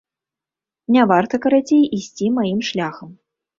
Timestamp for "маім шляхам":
2.41-3.15